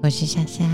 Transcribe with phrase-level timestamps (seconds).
[0.00, 0.64] 我是夏夏。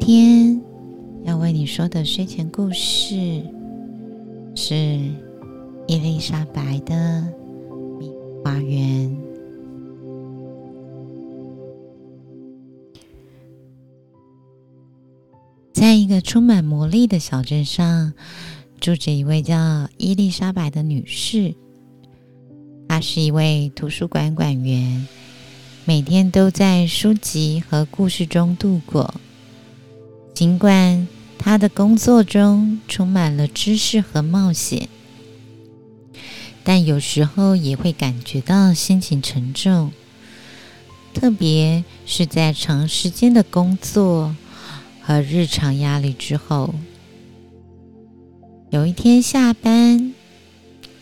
[0.00, 0.60] 天
[1.22, 3.42] 要为你说的睡前故事
[4.56, 4.74] 是
[5.86, 6.94] 伊丽莎白的
[8.44, 9.08] 《花园》。
[15.72, 18.12] 在一个充满魔力的小镇上，
[18.80, 21.54] 住着一位叫伊丽莎白的女士。
[23.00, 25.06] 是一位图书馆馆员，
[25.84, 29.14] 每天都在书籍和故事中度过。
[30.34, 34.88] 尽管他的工作中充满了知识和冒险，
[36.62, 39.92] 但有时候也会感觉到心情沉重，
[41.14, 44.36] 特别是在长时间的工作
[45.00, 46.74] 和日常压力之后。
[48.70, 50.14] 有一天下班。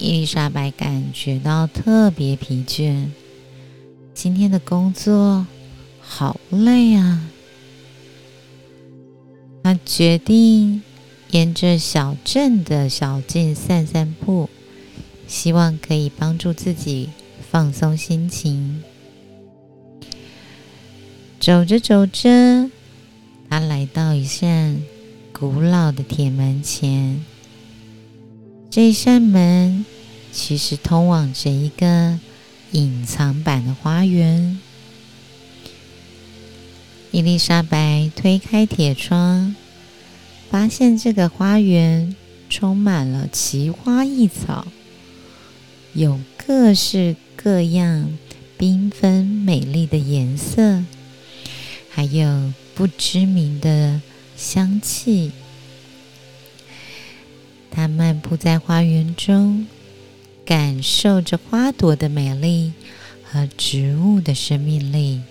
[0.00, 3.08] 伊丽莎白感觉到特别疲倦，
[4.14, 5.44] 今天的工作
[6.00, 7.28] 好累啊！
[9.64, 10.84] 她决定
[11.32, 14.48] 沿着小镇的小径散散步，
[15.26, 17.10] 希望可以帮助自己
[17.50, 18.80] 放松心情。
[21.41, 22.70] 走着走着，
[23.50, 24.80] 她来到一扇
[25.32, 27.20] 古老的铁门前。
[28.70, 29.86] 这一扇门
[30.30, 32.19] 其实通往着一个
[32.72, 34.60] 隐藏版的花园。
[37.10, 39.56] 伊丽莎白推开铁窗，
[40.50, 42.14] 发现这个花园
[42.50, 44.66] 充满了奇花异草，
[45.94, 48.19] 有各式各样、
[48.58, 50.84] 缤纷美丽的颜色，
[51.88, 54.03] 还有不知名的
[54.36, 55.32] 香气。
[57.78, 59.64] 他漫步在花园中，
[60.44, 62.72] 感受着花朵的美丽
[63.22, 65.22] 和植物的生命力。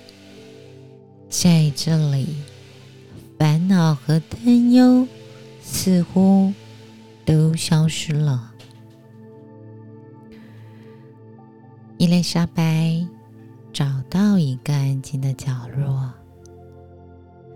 [1.27, 2.37] 在这里，
[3.37, 5.05] 烦恼和担忧
[5.61, 6.53] 似乎
[7.25, 8.53] 都消失了。
[11.97, 13.05] 伊丽莎白
[13.73, 16.13] 找到一个安静的角落，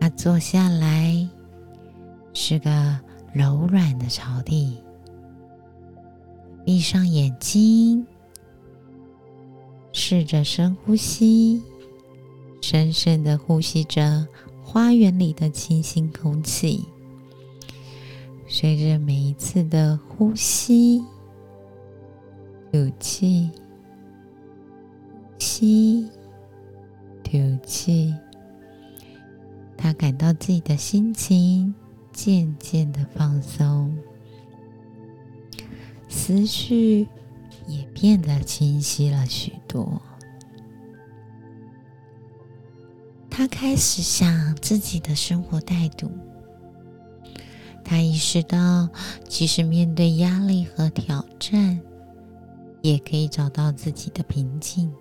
[0.02, 1.30] 她坐下来，
[2.34, 3.00] 是个。
[3.34, 4.78] 柔软的草地，
[6.66, 8.06] 闭上眼睛，
[9.94, 11.62] 试着深呼吸，
[12.62, 14.28] 深深的呼吸着
[14.62, 16.86] 花园里的清新空气。
[18.48, 21.02] 随着每一次的呼吸、
[22.70, 23.50] 吐气、
[25.40, 26.10] 吸、
[27.24, 27.32] 吐
[27.66, 28.14] 气，
[29.78, 31.74] 他感到自己的心情。
[32.24, 33.98] 渐渐的放松，
[36.08, 37.08] 思绪
[37.66, 40.00] 也变得清晰了许多。
[43.28, 46.12] 他开始想自己的生活态度。
[47.84, 48.88] 他意识到，
[49.28, 51.82] 即使面对压力和挑战，
[52.84, 54.94] 也可以找到自己的平静。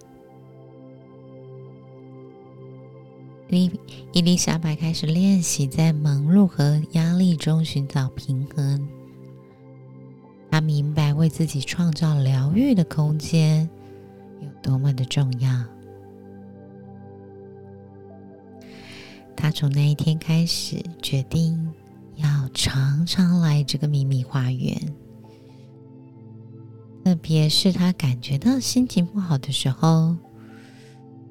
[3.50, 3.71] 伊
[4.12, 8.88] 伊丽莎白开始练习在忙碌和压力中寻找平衡。
[10.50, 13.69] 她明白为自己创造疗愈的空间
[14.41, 15.50] 有多么的重要。
[19.37, 21.72] 她从那一天开始决定
[22.16, 24.77] 要常常来这个秘密花园，
[27.05, 30.16] 特别是她感觉到心情不好的时候。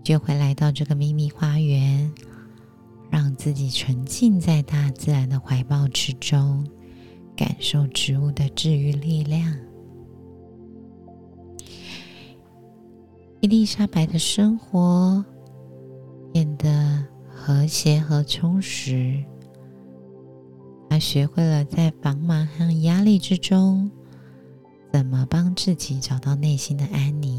[0.09, 2.12] 就会来到这个秘密花园，
[3.12, 6.68] 让自己沉浸在大自然的怀抱之中，
[7.38, 9.56] 感受植物的治愈力量。
[13.40, 15.24] 伊丽莎白的生活
[16.34, 19.24] 变得和谐和充实，
[20.90, 23.91] 她学会了在繁忙和压力之中，
[24.91, 27.39] 怎么帮自己找到内心的安宁。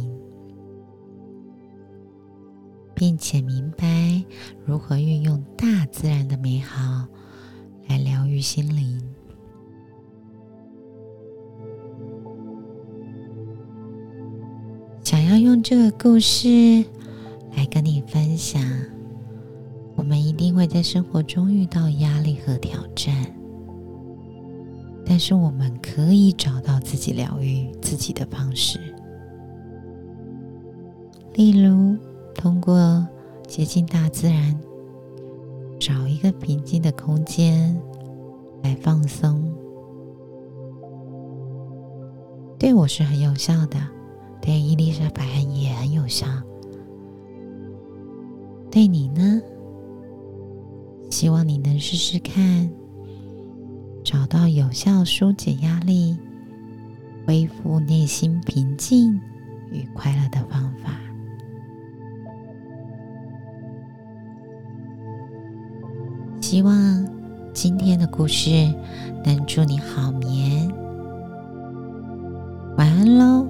[3.01, 4.23] 并且明白
[4.63, 7.07] 如何运用大自然的美好
[7.89, 9.03] 来疗愈心灵。
[15.03, 16.85] 想要用这个故事
[17.57, 18.63] 来跟你分享，
[19.97, 23.35] 我们一定会在生活中遇到压力和挑战，
[25.07, 28.79] 但是我们可以找到自己疗愈自己的方式，
[31.33, 31.97] 例如。
[32.35, 33.07] 通过
[33.47, 34.59] 接近大自然
[35.79, 37.79] 找一个平静的空间
[38.63, 39.53] 来放松。
[42.59, 43.79] 对我是很有效的
[44.41, 46.27] 对伊丽莎白也很有效。
[48.71, 49.41] 对你呢？
[51.11, 52.71] 希望你能试试看
[54.05, 56.17] 找到有效疏解压力
[57.27, 59.21] 恢复内心平静
[59.73, 61.01] 与快乐的方法。
[66.51, 67.07] 希望
[67.55, 68.51] 今天的故事
[69.25, 70.69] 能助你好眠。
[72.77, 73.47] 晚安喽